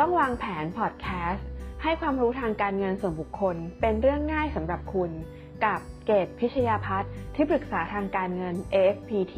[0.00, 1.46] ต้องวางแผนพอดแคสต์
[1.82, 5.10] ให้ความรู้ทางการเงินส่วนบุคคล เป็นเรื่องง่ายสำหรับคุณ
[5.64, 9.36] กับเกตพิชยาพัฒน์ที่ปรึกษาทางการเงิน AFPT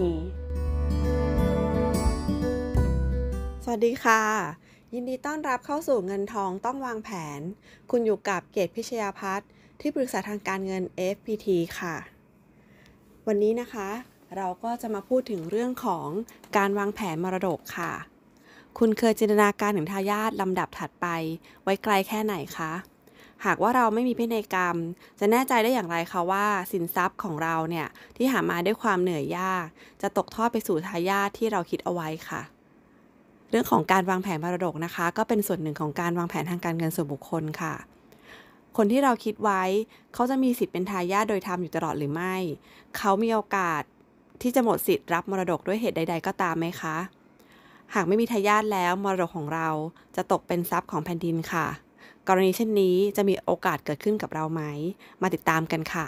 [3.64, 4.22] สวัสดีค่ะ
[4.94, 7.40] ยินดีต้อนรับเข้าสู่เงินทองต้องวางแผน
[7.90, 9.48] คุณอยู่กับเกตพิชยาพัฒน์
[9.80, 11.48] ที่ปรึกษาทางการเงิน AFPT
[11.78, 11.96] ค่ะ
[13.26, 13.88] วันนี้นะคะ
[14.36, 16.08] เราก็จะมาพูดถึงเรื่องของ
[16.56, 17.92] การวางแผนมรดกค่ะ
[18.78, 21.06] คุณเคยจินตนาการถึงทายาทลำดับถัดไป
[21.62, 22.72] ไว้ไกลแค่ไหนคะ
[23.46, 24.76] หากว่าเราไม่มีพินัยกรรม
[25.20, 29.66] จะแน่ใจได้อย่างไรคะว่า สินทรัพย์ของเราเนี่ย ที่หามาด้วยความเหนื่อยยาก
[30.02, 32.40] จะตกทอดไปสู่ทายาทที่เราคิดเอาไว้ค่ะ
[33.50, 37.74] เรื่องของการวางแผนมรดกนะคะ ก็เป็นส่วนหนึ่งของการวางแผนทางการเงินส่วนบุคคลค่ะ
[38.76, 39.62] คนที่เราคิดไว้
[40.14, 42.36] เขาจะมีสิทธิ์เป็นทายาทโดยธรรมอยู่ตลอดหรือไม่
[42.96, 43.82] เขามีโอกาส
[44.42, 46.96] ที่จะหมดสิทธิ์รับมรดกด้วยเหตุใด ๆ ก็ตามไหมคะ
[47.94, 49.68] หากไม่มีทายาทแล้วมรดกของเรา
[50.16, 51.66] จะตกเป็นทรัพย์ของแผ่นดินค่ะ
[52.28, 54.62] กรณีเช่นนี้จะมีโอกาสเกิดขึ้นกับเราไหม
[55.22, 56.06] มาติดตามกันค่ะ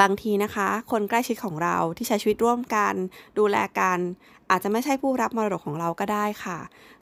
[0.00, 2.94] บางทีนะคะ คนใกล้ชิดของเราที่ใช้ชีวิตร่วมกัน
[3.38, 3.98] ดูแลกัน
[4.50, 6.58] อาจจะไม่ใช่ผู้รับมรดกของเราก็ได้ค่ะ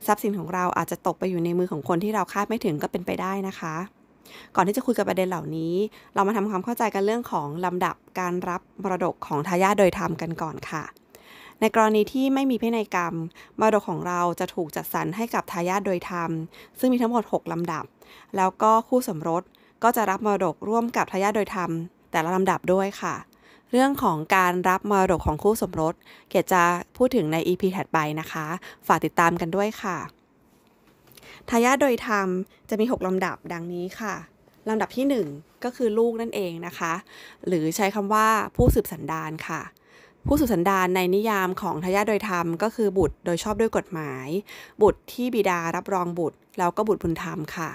[0.06, 3.75] ทรัพย์สินของเราอาจจะตกไปอยู่ในมือของคนที่เราคาดไม่ถึงก็เป็นไปได้นะคะ
[4.55, 5.75] ก่อนที่จะคุยกับประเด็นเหล่านี้
[6.14, 10.84] เรามาทำความเข้าใจกันเรื่องของลำดับการรับมรดกของทายาทโดยธรรมกันก่อนค่ะ
[11.60, 13.14] ในกรณีที่ไม่มีพินัยกรรม
[13.60, 16.30] มรดกของเราจะถูกจัดสรรให้กับทายาทโดยธรรม
[16.78, 17.84] ซึ่งมีทั้งหมด 6 ลำดับ
[18.36, 19.42] แล้วก็คู่สมรส
[19.82, 21.70] ก็จะรับมรดกร่วมกับทายาทโดยธรรม
[22.10, 23.14] แต่ละลำดับด้วยค่ะ
[23.70, 25.94] เรื่องของการรับมรดกของคู่สมรส
[26.30, 26.62] เกดจะ
[26.96, 28.46] พูดถึงใน EP ถัดไปนะคะ
[28.86, 29.96] ฝากติดตามกันด้วยค่ะ
[31.48, 32.28] ทายาทโดยธรรม
[32.68, 34.14] จะมี 6 ลำดับดังนี้ค่ะ
[34.68, 36.92] ลำดับที่ 1 ก็คือลูกนั่นเองนะคะ
[37.46, 39.60] หรือใช้คำว่าผู้สืบสันดานค่ะ
[40.31, 44.28] ผู้สืบสันดานในนิยามของทายาทโดยธรรม ก็คือบุตรโดยชอบด้วยกฎหมาย
[44.83, 47.71] บุตรที่บิดารับรองบุตร แล้วก็บุตรบุญธรรมค่ะ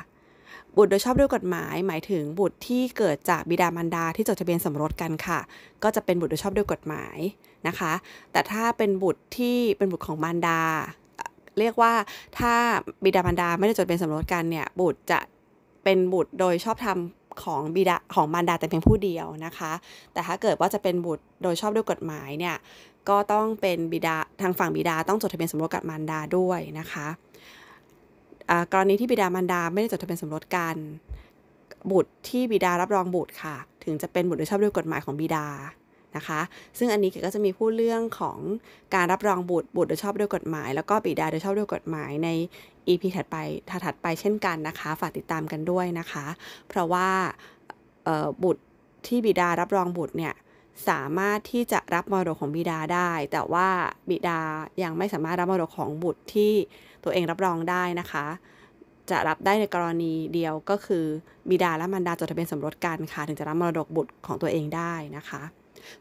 [0.78, 5.40] บุตรโดยชอบด้วยกฎหมาย หมายถึงบุตรที่เกิดจากบิดามารดาที่จดทะเบียนสมรสกันค่ะ
[5.84, 7.18] ก็จะเป็นบุตรโดยชอบด้วยกฎหมาย
[7.68, 7.94] นะคะ
[8.32, 10.62] แต่ถ้าเป็นบุตรที่เป็นบุตรของมารดา
[11.60, 11.94] เรียกว่า
[12.40, 12.54] ถ้า
[13.04, 15.20] บิดามารดาไม่ได้จดทะเบียนสมรสกันเนี่ยบุตรจะ
[15.84, 16.98] เป็นบุตรโดยชอบธรรม
[17.44, 19.72] ของบิดาของมารดาแต่เพียงผู้เดียวนะคะ
[20.14, 22.56] แต่ถ้าเกิดว่าจะเป็นบุตรโดยชอบด้วยกฎหมายเนี่ย
[23.10, 27.08] ก็ต้องเป็นบิดาทางฝั่งบิดาต้องจดทะเบียนสมรสกับมารดาด้วยนะคะ
[28.74, 30.76] กรณีที่บิดามารดาไม่ได้จดทะเบียนสมรสกัน
[31.92, 35.48] บุตรที่บิดารับรองบุตรค่ะ ถึงจะเป็นบุตรโดยชอบด้วยกฎหมายของบิดา
[36.16, 36.42] นะคะ
[36.78, 38.38] ซึ่งอันนี้ก็จะมีพูดเรื่องของ
[38.96, 42.30] การรับรองบุตรบุตรโดยชอบด้วยกฎหมาย แล้วก็บิดาโดยชอบด้วยกฎหมายใน
[42.88, 43.38] EP ถัดไป
[43.86, 46.26] ถัดไปเช่นกันนะคะ ฝากติดตามกันด้วยนะคะ
[46.68, 47.08] เพราะว่า
[48.44, 48.64] บุตร
[49.08, 50.34] ที่บิดารับรองบุตรเนี่ย
[50.90, 53.68] สามารถที่จะรับมรดกของบิดาได้ แต่ว่า
[54.10, 54.40] บิดา
[54.84, 56.54] ยังไม่สามารถรับมรดกของบุตรที่
[57.04, 58.26] ตัวเองรับรองได้นะคะ
[59.10, 61.06] จะรับได้ในกรณีเดียวก็คือ
[61.50, 65.42] บิดาและมารดาจดทะเบียนสมรสกันค่ะ ถึงจะรับมรดกบุตรของตัวเองได้นะคะ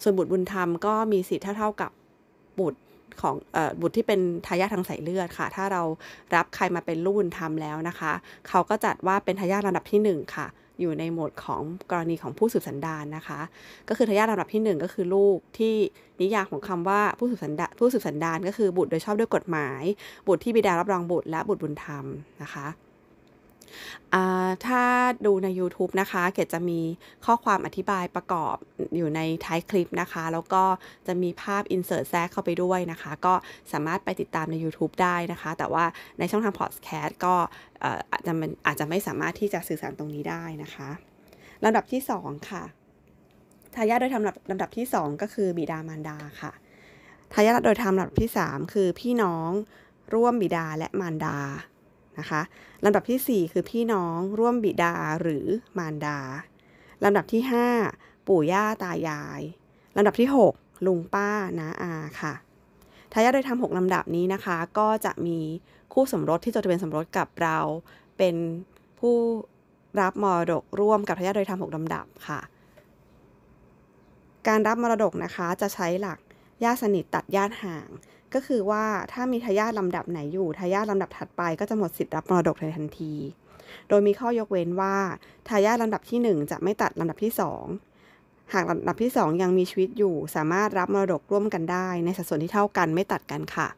[0.03, 1.91] ส่วนบุตรบุญธรรมก็มีสิทธิ์เท่า ๆกับ
[2.61, 2.81] บุตร
[3.23, 5.83] ของอบุตรที่เป็นทายาททางสายเลือดค่ะ ถ้าเรา
[6.35, 8.13] รับใครมาเป็นลูกบุญธรรมแล้วนะคะ
[8.49, 10.47] เขาก็จัดว่าเป็นทายาทลำดับที่ 1 ค่ะ
[10.81, 13.41] อยู่ในโหมดของกรณีของผู้สืบสันดานนะคะ
[13.89, 15.75] ก็คือทายาทลำดับที่ 1 ก็คือลูกที่
[16.21, 19.83] นิยามของคำว่าผู้สืบสันดานผู้สืบสันดานก็คือบุตรโดยชอบด้วยกฎหมาย
[20.27, 22.05] บุตรที่บิดารับรองบุตรและบุตรบุญธรรม
[22.43, 22.67] นะคะ
[24.67, 24.83] ถ้า
[25.27, 26.81] ดูใน YouTube นะคะ เกดจะมี
[27.25, 28.57] ข้อความอธิบายประกอบ
[28.97, 30.65] อยู่ในท้ายคลิปนะคะ แล้วก็
[31.07, 33.35] จะมีภาพ insert แทรกเข้าไปด้วยนะคะ ก็
[33.73, 35.85] สามารถไปติดตามใน YouTube ได้นะคะ แต่ว่า
[36.19, 37.35] ในช่องทาง podcast ก็
[38.13, 40.89] อาจจะมันอาจจะไม่สามารถที่จะสื่อสารตรงนี้ได้นะคะ
[41.65, 42.63] ลำดับที่ 2 ค่ะ
[43.75, 46.53] ทายาทโดยทำลำดับที่ 2 ก็คือบิดามารดาค่ะ
[47.33, 49.51] ทายาทโดยทำลำดับที่ 3 คือพี่น้อง
[50.15, 51.39] ร่วมบิดาและมารดา
[52.19, 52.41] นะคะ
[52.85, 55.47] ลำดับที่ 4 คือพี่น้องร่วมบิดาหรือ
[55.79, 56.19] มารดา
[57.05, 57.43] ลำดับที่
[57.85, 59.41] 5 ปู่ย่าตายาย
[59.97, 61.29] ลำดับที่ 6 ลุงป้า
[61.59, 62.35] น้าอาค่ะ
[63.13, 65.39] ทายาทโดยทำหกลำดับนี้นะคะ ก็จะมี
[65.93, 67.59] คู่สมรสที่จดทะเบียนสมรสกับเรา
[68.19, 68.35] เป็น
[69.01, 69.17] ผู้
[70.01, 72.41] รับมรดกร่วมกับทายาทโดยทำหกลำดับค่ะ
[74.49, 76.19] การรับมรดกนะคะจะใช้หลัก
[76.65, 77.89] ญาติสนิทตัดญาติห่าง
[78.35, 83.15] ก็คือว่าถ้ามีทายาทลำดับไหนอยู่ทายาทลำดับถัดไปก็จะหมดสิทธิ์รับมรดกในทันที
[83.89, 84.95] โดยมีข้อยกเว้นว่า
[85.49, 87.33] ทายาทลำดับที่ 1 จะไม่ตัดลำดับที่
[87.89, 93.69] 2 หากลำดับที่ 2 ยังมีชีวิตอยู่สามารถรับมรดกร่วมกันได้ ในสัดส่วนที่เท่ากันไม่ตัดกันค่ะ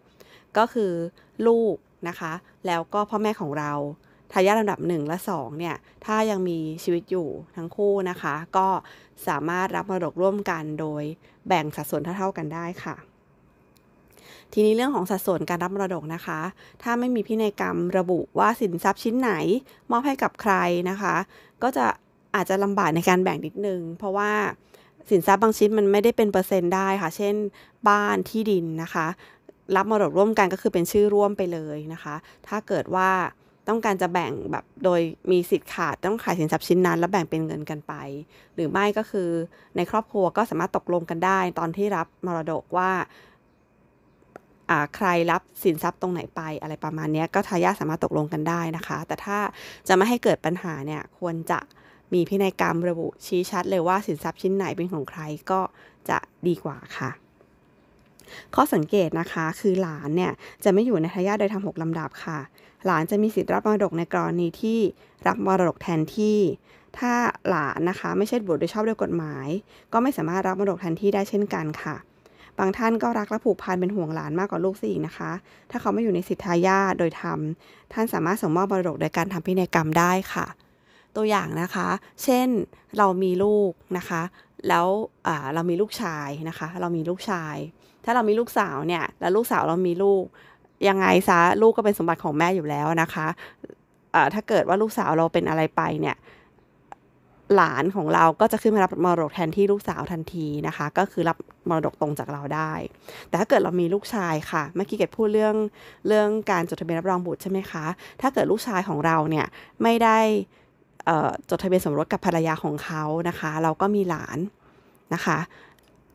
[0.56, 0.92] ก็คือ
[1.46, 1.76] ลูก
[2.08, 2.32] นะคะ
[2.66, 3.72] แล้วก็พ่อแม่ของเรา
[4.32, 8.68] ทายาทลำดับ 1 และ 2 เนี่ย ถ้ายังมีชีวิตอยู่ทั้งคู่นะคะ ก็
[9.28, 11.02] สามารถรับมรดกร่วมกันโดย
[11.46, 12.96] แบ่งสัดส่วนเท่าๆกันได้ค่ะ
[14.54, 16.40] ทีนี้เรื่องของสัดส่วนการรับมรดกนะคะ
[16.82, 19.32] ถ้าไม่มีพินัยกรรมระบุว่าสินทรัพย์ชิ้นไหน
[19.90, 20.54] มอบให้กับใคร
[20.90, 21.14] นะคะ
[21.62, 21.86] ก็จะ
[22.34, 24.30] อาจจะลำบากในการแบ่งนิดนึง เพราะว่า
[25.10, 27.34] สินทรัพย์บางชิ้นมันไม่ได้เป็นเปอร์เซ็นต์ได้ค่ะ เช่น
[27.88, 29.06] บ้านที่ดินนะคะ
[29.76, 32.14] รับมรดกร่วมกันก็คือเป็นชื่อร่วมไปเลยนะคะ
[32.48, 33.10] ถ้าเกิดว่า
[33.68, 37.94] ต้องการจะแบ่งแบบโดยมีสิทธิ์ขาดต้องขายสินทรัพย์ชิ้นนั้น แล้วแบ่งเป็นเงินกันไป
[38.54, 39.28] หรือไม่ก็คือ
[39.76, 42.90] ในครอบครัวก็สามารถตกลงกันได้ ตอนที่รับมรดกว่า
[44.96, 49.38] ใครรับสินทรัพย์ตรงไหนไปอะไรประมาณนี้ก็ทายาทสามารถตกลงกันได้นะคะ แต่ถ้า
[49.88, 51.58] จะไม่ให้เกิดปัญหาเนี่ยควรจะ
[52.14, 55.20] มีพินัยกรรมระบุชี้ชัดเลยว่าสินทรัพย์ชิ้นไหนเป็นของใคร
[55.50, 55.60] ก็
[56.08, 57.10] จะดีกว่าค่ะ
[58.54, 60.32] ข้อสังเกตนะคะคือหลานเนี่ย
[60.64, 62.38] จะไม่อยู่ในทายาทโดยทำหกลำดับค่ะ
[62.86, 64.78] หลานจะมีสิทธิ์รับมรดกในกรณีที่
[65.26, 66.38] รับมรดกแทนที่
[66.98, 67.12] ถ้า
[67.48, 69.48] หลานนะคะไม่ใช่บุตรโดยชอบด้วยกฎหมาย
[69.92, 71.96] ก็ไม่สามารถรับมรดกแทนที่ได้เช่นกันค่ะ
[72.58, 75.30] บางท่านก็รักและผูกพันเป็นห่วงหลานมากกว่าลูกซะอีกนะคะ
[75.70, 77.38] ถ้าเขาไม่อยู่ในสิทธายาโดยธรรม
[77.92, 80.46] ท่านสามารถส่งมอบมรดกโดยการทำพินัยกรรมได้ค่ะ
[81.16, 81.88] ตัวอย่างนะคะ
[82.22, 82.48] เช่น
[82.98, 84.22] เรามีลูกนะคะ
[84.68, 84.86] แล้ว
[85.54, 87.56] เรามีลูกชายนะคะ เรามีลูกชาย
[88.04, 90.22] ถ้าเรามีลูกสาวเนี่ย แล้วลูกสาวเรามีลูก
[90.88, 93.26] ยังไงซะลูกก็เป็นสมบัติของแม่อยู่แล้วนะคะ
[94.34, 96.16] ถ้าเกิดว่าลูกสาวเราเป็นอะไรไปเนี่ย
[97.56, 101.36] หลานของเราก็จะขึ้นมารับมรดกแทนที่ลูกสาวทันทีนะคะ ก็คือรับ
[101.68, 102.72] มรดกตรงจากเราได้
[103.28, 105.54] แต่ถ้าเกิดเรามีลูกชายค่ะเมื่อกี้เกดพูดเรื่อง
[106.06, 107.84] เรื่องการจดทะเบียนรับรองบุตรใช่ไหมคะ
[108.20, 109.46] ถ้าเกิดลูกชายของเราเนี่ย
[109.82, 110.18] ไม่ได้
[111.50, 114.38] จดทะเบียนสมรสกับภรรยาของเขานะคะ เราก็มีหลาน
[115.14, 115.38] นะคะ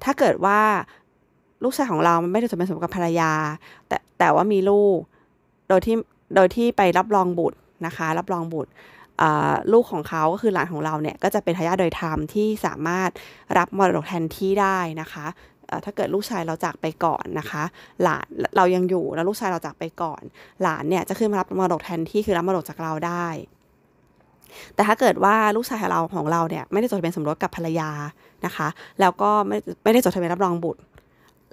[0.04, 0.60] ถ้าเกิดว่า
[1.64, 3.32] ลูกชายของเราไม่ได้จดทะเบียนสมรสกับภรรยา
[3.88, 4.98] แต่แต่ว่ามีลูก
[5.70, 5.96] โดยที่
[6.36, 8.72] โดยที่ไปรับรองบุตรนะคะ รับรองบุตร
[9.74, 13.10] ลูกของเขาก็คือหลานของเราเนี่ยก็จะเป็นทายาทโดยธรรมที่สามารถ
[13.58, 15.26] รับมรดกแทนที่ได้นะคะ
[15.86, 17.64] ถ้าเกิดลูกชายเราจากไปก่อนนะคะ
[18.04, 18.28] หลาน
[18.58, 20.22] เรายังอยู่แล้วลูกชายเราจากไปก่อน
[20.64, 23.28] หลานเนี่ยจะขึ้นมารับมรดกแทนที่คือรับมรดกจากเราได้
[24.76, 27.90] แต่ถ้าเกิดว่าลูกชายของเราของเราเนี่ยไม่ได้จดทะเบียนสมรสกับภรรยา
[28.46, 28.68] นะคะ
[29.00, 30.82] แล้วก็ไม่ไม่ได้จดทะเบียนรับรองบุตร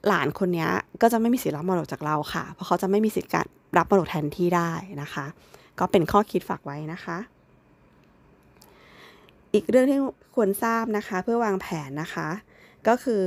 [0.08, 0.68] หลานคนนี้
[1.02, 3.46] ก็จะไม่มีสิทธิ์รับมรดกจากเราค่ะ เพราะเขาจะไม่มีสิทธิ์การ
[3.78, 4.72] รับมรดกแทนที่ได้
[5.02, 5.26] นะคะ
[5.78, 7.16] ก็เป็นข้อคิดฝากไว้นะคะ
[9.56, 10.00] อีกเรื่องที่
[10.34, 12.28] ควรทราบนะคะเพื่อวางแผนนะคะ
[12.88, 13.24] ก็คือ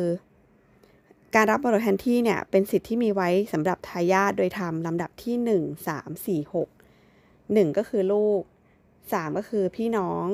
[1.36, 6.68] การรับบรดแทนที่เนี่ยเป็นสิทธิ์ที่มีไว้สำหรับทายาทโดยทำลำดับที่ 1 3 4 6
[7.14, 8.42] 1 ก็คือลูก
[8.90, 10.26] 3 ก็คือพี่น้อง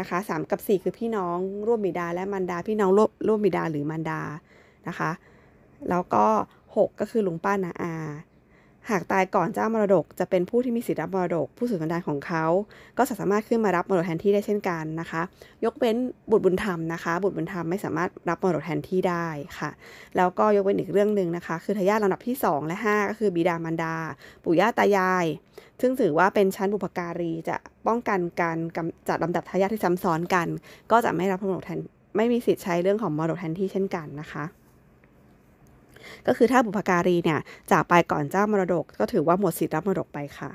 [0.00, 1.36] นะคะ3กับ 4 คือพี่น้อง
[1.66, 4.20] ร่วมบิดาและมารดาพี่น้องร่วมร่วมบิดาหรือมารดา
[4.88, 5.10] นะคะ
[5.90, 6.26] แล้วก็
[6.66, 7.94] 6 ก็คือลุงป้านาอา
[8.90, 12.44] หากตายก่อนเจ้ามรดก จะเป็นผู้ที่มีสิทธิรับมรดก ผู้สืบสันดานของเขา
[12.98, 15.22] ก็สามารถขึ้นมารับมรดกแทนที่ได้เช่นกันนะคะ
[15.64, 15.96] ยกเว้น
[16.30, 19.26] บุตรบุญธรรมนะคะ บุตรบุญธรรมไม่สามารถรับมรดกแทนที่ได้
[19.58, 19.70] ค่ะ
[20.16, 23.94] แล้วก็ยกเว้นอีกเรื่องหนึ่งนะคะ คือทายาทลำดับที่ 2 และ 5 ก็คือบิดามารดา
[24.44, 25.26] ปู่ย่าตายาย
[25.80, 28.56] ซึ่งถือว่าเป็นชั้นบุพการีจะป้องกันการ
[29.08, 30.46] จัดลำดับทายาทที่ซ้ำซ้อนกัน
[30.90, 31.80] ก็จะไม่รับมรดกแทน
[32.16, 34.44] ไม่มีสิทธิ์ใช้เรื่องของมรดกแทนที่เช่นกันนะคะ
[36.26, 37.40] ก็คือถ้าบุพการีเนี่ย
[37.70, 40.50] จากไปก่อนเจ้ามรดก ก็ถือว่าหมดสิทธิ์รับมรดกไปค่ะ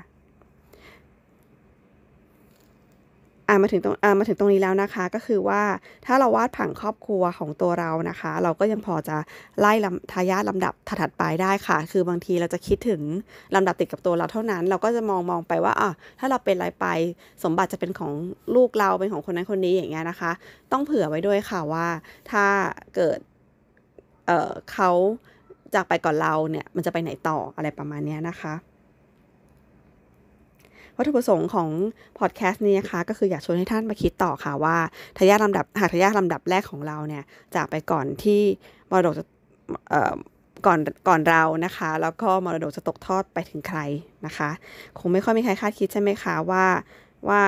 [3.48, 5.62] อ่ามาถึงตรงอ่ามาถึงตรงนี้แล้วนะคะ ก็คือว่า
[6.06, 9.16] ถ้าเราวาดผังครอบครัวของตัวเรานะคะ เราก็ยังพอจะ
[9.60, 13.00] ไล่ลำทายาทลำดับถัดไปได้ค่ะ คือบางทีเราจะคิดถึง
[13.54, 16.86] ลำดับติดกับตัวเราเท่านั้น เราก็จะมองมองไปว่าอะถ้าเราเป็นอะไรไป
[17.44, 18.12] สมบัติจะเป็นของ
[18.54, 20.32] ลูกเราเป็นของคนนั้นคนนี้อย่างเงี้ยนะคะ
[20.72, 21.86] ต้องเผื่อไว้ด้วยค่ะว่า
[22.30, 22.46] ถ้า
[22.96, 23.18] เกิด
[24.26, 24.90] เอ่อเขา
[25.74, 28.54] จากไปก่อนเราเนี่ยมันจะไปไหนต่ออะไรประมาณนี้นะคะ
[30.96, 31.68] วัตถุประสงค์ของ
[32.18, 34.76] พอดแคสต์นี้นะคะ ก็คืออยากชวนให้ท่านมาคิดต่อค่ะว่า
[35.16, 38.42] ทายาทลำดับหากทายาทลำดับแรกของเราเนี่ยจากไปก่อนที่
[38.90, 39.24] มรดกจะ
[40.66, 43.80] ก่อนก่อนเรานะคะ แล้วก็มรดกจะตกทอดไปถึงใคร
[44.26, 44.50] นะคะ
[44.98, 46.64] คงไม่ค่อยมีใครคาดคิดใช่ไหมคะว่า
[47.28, 47.40] ว่า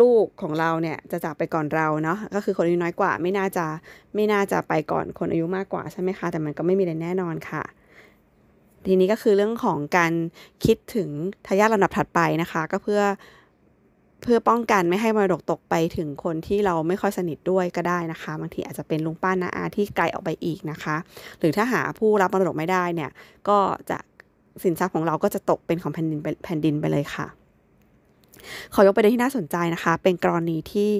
[0.00, 3.66] ลูกของเราเนี่ยจะจากไปก่อนเราเนาะก็คือคนอายุน้อยกว่า ไม่น่าจะ
[4.14, 7.62] ไม่น่าจะไปก่อนคนอายุมากกว่าใช่ไหมคะ แต่มันก็ไม่มีอะไรแน่นอนค่ะ
[8.86, 10.12] ทีนี้ก็คือเรื่องของการ
[10.64, 11.08] คิดถึง
[11.46, 13.02] ทายาทลำดับถัดไปนะคะ ก็เพื่อ
[14.22, 20.96] เพื่อป้องกันไม่ให้มรดกตกไปถึงคนที่เราไม่ค่อยสนิทด้วยก็ได้นะคะบางทีอาจจะเป็นลุงป้าน้าอาที่ไกลออกไปอีกนะคะ
[21.38, 23.10] หรือถ้าหาผู้รับมรดกไม่ได้เนี่ย
[23.48, 23.58] ก็
[23.90, 23.98] จะ
[24.62, 27.26] สินทรัพย์ของเราก็จะตกเป็นของแผ่นดินแผ่นดินไปเลยค่ะ
[28.74, 30.90] ขอยกประเด็นที่น่าสนใจนะคะ เป็นกรณีที่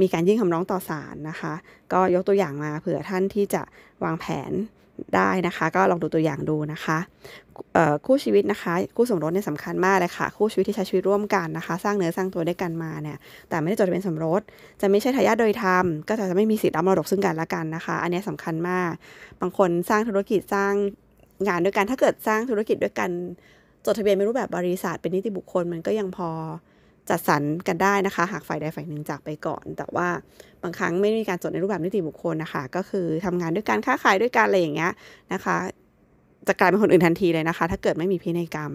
[0.00, 1.52] มีการยื่นคำร้องต่อศาลนะคะ
[1.92, 3.62] ก็ยกตัวอย่างมาเผื่อท่านที่จะ
[4.04, 4.52] วางแผน
[5.16, 6.98] ได้นะคะ ก็ลองดูตัวอย่างดูนะคะ
[8.06, 13.18] คู่ชีวิตนะคะ คู่สมรสเนี่ยสำคัญมากเลยค่ะ คู่ชีวิตที่ใช้ชีวิตร่วมกันนะคะ สร้างเนื้อสร้างตัวด้วยกันมาเนี่ย
[13.48, 14.42] แต่ไม่ได้จดทะเบียนสมรส
[14.80, 18.90] จะไม่ใช่ทายาทโดยธรรม ก็จะไม่มีสิทธิ์รับมรดกซึ่งกันและกันนะคะ อันนี้สำคัญมาก
[19.40, 20.72] บางคนสร้างธุรกิจสร้าง
[21.48, 23.10] งานด้วยกัน ถ้าเกิดสร้างธุรกิจด้วยกัน
[23.84, 26.30] จดทะเบียนเป็นรูปแบบบริษัทเป็นนิติบุคคลมันก็ยังพอ
[27.10, 30.08] จัดสรรกันได้นะคะ หากฝ่ายใดฝ่ายหนึ่งจากไปก่อน แต่ว่า
[30.62, 34.92] บางครั้งไม่มีการจดในรูปแบบนิติบุคคลนะคะ ก็คือทำงานด้วยกันค้าขายด้วยกันอะไรอย่างเงี้ย
[35.32, 35.56] นะคะ
[36.46, 38.72] จะกลายเป็นคนอื่นทันทีเลยนะคะ ถ้าเกิดไม่มีพินัยกรรม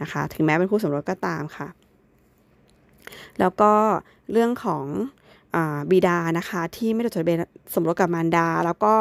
[0.00, 1.68] นะคะ ถึงแม้เป็นคู่สมรสก็ตามค่ะ
[3.40, 3.72] แล้วก็
[4.32, 4.84] เรื่องของ
[5.54, 5.56] อ
[5.90, 7.38] บิดานะคะ ที่ไม่ได้จดทะเบียน
[7.74, 8.94] สมรสกับมารดา แล้วก็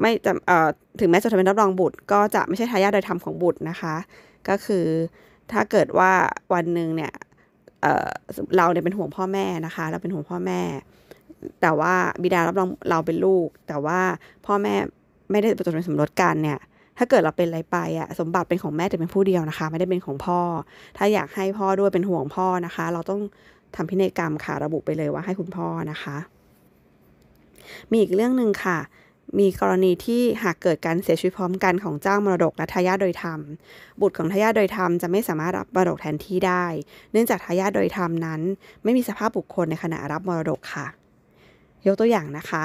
[0.00, 0.32] ไม่จะ
[1.00, 3.94] ถึงแม้จดทะเบียนรับรองบุตร ก็จะไม่ใช่ทายาทโดยธรรมของบุตรนะคะ
[4.48, 4.86] ก็คือ
[5.52, 6.10] ถ้าเกิดว่า
[6.52, 7.12] วันหนึ่งเนี่ย
[7.82, 10.60] เเราเนี่ยเป็นห่วงพ่อแม่นะคะ เราเป็นห่วงพ่อแม่
[11.62, 14.00] แต่ว่าบิดารับรองเราเป็นลูก แต่ว่า
[14.46, 14.74] พ่อแม่
[15.30, 16.58] ไม่ได้จดทะเบียนสมรสกันเนี่ย
[16.98, 20.40] ถ้าเกิดเราเป็นอะไรไปอะสมบัติเป็นของแม่แต่เป็นผู้เดียวนะคะ ไม่ได้เป็นของพ่อ
[20.96, 23.20] ถ้าอยากให้พ่อด้วยเป็นห่วงพ่อนะคะ เราต้อง
[23.76, 26.16] ทำพินัยกรรมค่ะระบุไปเลยว่าให้คุณพ่อนะคะ
[27.90, 28.78] มีอีกเรื่องหนึ่งค่ะ
[29.38, 33.40] มีกรณีที่หากเกิดการเสียชีวิตพร้อมกันของเจ้ามรดกและทายาทโดยธรรม
[34.00, 36.64] บุตรของทายาทโดยธรรมจะไม่สามารถรับมรดกแทนที่ได้
[37.12, 38.40] เนื่องจากทายาทโดยธรรมนั้น
[38.84, 40.86] ไม่มีสภาพบุคคลในขณะรับมรดกค่ะ
[41.86, 42.64] ยกตัวอย่างนะคะ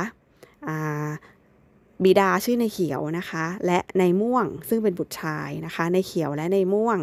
[2.04, 6.98] บิดาชื่อในเขียวนะคะ และในม่วงซึ่งเป็นบุตรชายนะคะ ในเขียวและในม่วง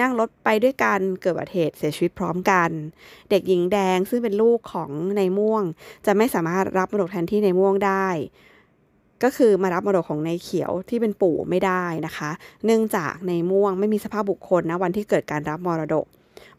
[0.00, 2.70] นั่งรถไปด้วยกันเกิดอุบัติเหตุเสียชีวิตพร้อมกัน
[3.30, 5.62] เด็กหญิงแดงซึ่งเป็นลูกของในม่วง
[6.06, 8.08] จะไม่สามารถรับมรดกแทนที่ในม่วงได้
[9.22, 12.30] ก็คือมารับมรดกของในเขียวที่เป็นปู่ไม่ได้นะคะ
[12.64, 16.06] เนื่องจากในม่วงไม่มีสภาพบุคคลนะวันที่เกิดการรับมรดก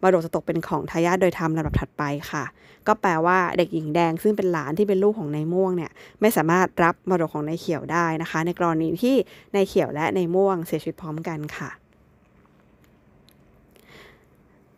[0.02, 2.44] มรดกจะตกเป็นของทายาทโดยธรรมลำดับถัดไปค่ะ
[2.88, 9.16] ก็แปลว่าเด็กหญิงแดงซึ่งเป็นหลานที่เป็นลูกของในม่วงเนี่ยไม่สามารถรับมรดกของในเขียวได้นะคะ ในกรณีที่
[9.54, 11.70] ในเขียวและในม่วงเสียชีวิตพร้อมกันค่ะ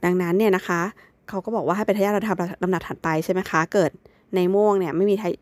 [0.04, 0.82] ดังนั้นเนี่ยนะคะ
[1.30, 3.92] เขาก็บอกว่าให้เป็นทายาทโดยธรรมลำดับถัดไปใช่ไหมคะ เกิด
[4.36, 5.34] ในม่วงเนี่ยไม่มีทาย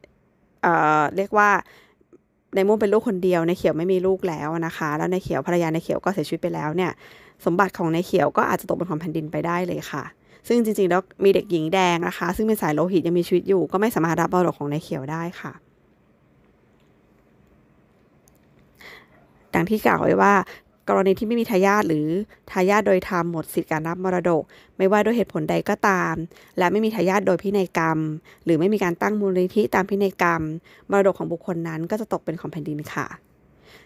[0.63, 1.49] เเรียกว่า
[2.57, 6.91] ในม่วงเป็นลูกคนเดียวในเขียวไม่มีลูกแล้วนะคะ แล้วในเขียวภรรยาในเขียวก็เสียชีวิตไปแล้วเนี่ย
[7.45, 10.03] สมบัติของในเขียวก็อาจจะตกเป็นของแผ่นดินไปได้เลยค่ะ
[10.47, 15.53] ซึ่งจริงๆแล้วมีเด็กหญิงแดงนะคะ ซึ่งเป็นสายโลหิตยังมีชีวิตอยู่ ก็ไม่สามารถรับมรดกของในเขียวได้ค่ะ
[19.53, 20.33] ดังที่กล่าวไว้ว่า
[20.89, 22.07] กรณีที่ไม่มีทายาทหรือ
[22.51, 24.43] ทายาทโดยธรรมหมดสิทธิการรับมรดก
[24.77, 26.15] ไม่ว่าด้วยเหตุผลใดก็ตาม
[26.57, 27.99] และไม่มีทายาทโดยพินัยกรรม
[28.45, 30.41] หรือไม่มีการตั้งมูลนิธิตามพินัยกรรม
[30.89, 33.07] มรดกของบุคคลนั้นก็จะตกเป็นของแผ่นดินค่ะ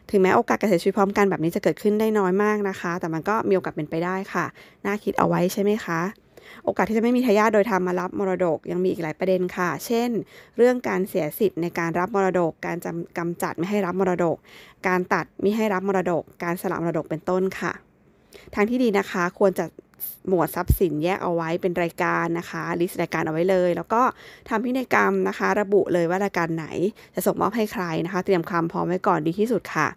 [0.09, 4.45] ถึงแม้โอกาสการเสียชีวิตพร้อมกันแบบนี้จะเกิดขึ้นได้น้อยมากนะคะ แต่มันก็มีโอกาสเป็นไปได้ค่ะ
[4.85, 5.99] น่าคิดเอาไว้ใช่ไหมคะ
[6.63, 10.09] โอกาสที่จะไม่มีทายาทโดยธรรมมารับมรดกยังมีอีกหลายประเด็นค่ะ เช่น
[10.57, 14.37] เรื่องการเสียสิทธิ์ในการรับมรดก การจำกำจัดไม่ให้รับมรดก
[14.87, 17.71] การตัดไม่ให้รับมรดก การสละมรดกเป็นต้นค่ะ
[18.55, 19.65] ทางที่ดีนะคะควรจะ
[20.27, 24.01] หมวดทรัพย์สินแยกเอาไว้เป็นรายการนะคะลิสต์รายการเอาไว้เลย แล้วก็
[24.49, 26.65] ทำพินัยกรรมนะคะ ระบุเลยว่ารายการไหน
[27.15, 29.87] จะส่งมอบให้ใครนะคะ เตรียมความพร้อมไว้ก่อนดีที่สุดค่ะ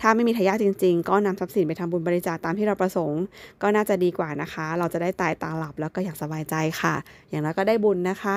[0.00, 3.22] ถ้าไม่มีทายาทจริง ๆ ก็นำทรัพย์สินไปทำบุญบริจาคตามที่เราประสงค์
[3.62, 6.94] ก็น่าจะดีกว่านะคะ เราจะได้ตายตาหลับแล้วก็อย่ากสบายใจค่ะ
[7.30, 8.36] อย่างน้อยก็ได้บุญนะคะ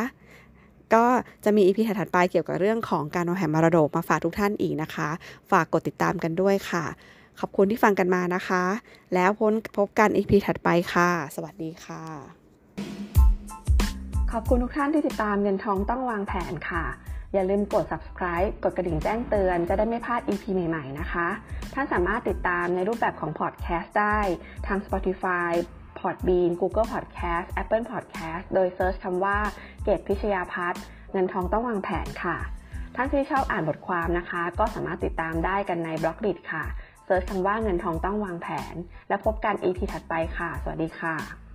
[0.96, 1.06] ก็
[1.44, 5.10] จะมีอีพีถัดไปเกี่ยวกับเรื่องของการวางแผนมรดกมาฝากทุกท่านอีกนะคะ
[5.52, 6.86] ฝากกดติดตามกันด้วยค่ะ
[7.40, 8.64] ขอบคุณที่ฟังกันมานะคะ
[9.14, 12.04] แล้วพ้นพบกันอีพีถัดไปค่ะ สวัสดีค่ะ
[14.32, 16.86] ขอบคุณทุกท่านที่ติดตามเงินทองต้องวางแผนค่ะ
[17.34, 21.28] อย่าลืมกด subscribe กดกระดิ่งแจ้งเตือนจะได้ไม่พลาด EP ใหม่ ๆ นะคะ
[21.74, 24.20] ท่านสามารถติดตามในรูปแบบของ podcast ได้
[24.68, 25.52] ทาง Spotify
[26.00, 29.38] Podbean Google Podcast Apple Podcast โดยเซิร์ชคำว่า
[29.84, 32.38] เกตพิชยาพัฒน์เงินทองต้องวางแผนค่ะ
[32.96, 36.66] ท่านที่ชอบอ่านบทความนะคะ ก็สามารถติดตามได้กันใน Blockdit ค่ะ
[37.08, 38.76] search คำว่าเงินทองต้องวางแผน
[39.08, 41.47] แล้วพบกัน EP ถัดไปค่ะ สวัสดีค่ะ